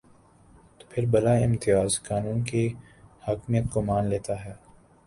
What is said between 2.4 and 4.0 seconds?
کی حاکمیت کو